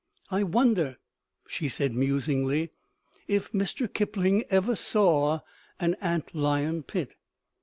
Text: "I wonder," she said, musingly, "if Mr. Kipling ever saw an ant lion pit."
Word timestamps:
"I 0.31 0.41
wonder," 0.41 0.97
she 1.47 1.69
said, 1.69 1.93
musingly, 1.93 2.71
"if 3.27 3.51
Mr. 3.51 3.87
Kipling 3.87 4.45
ever 4.49 4.75
saw 4.75 5.41
an 5.79 5.93
ant 6.01 6.33
lion 6.33 6.81
pit." 6.81 7.13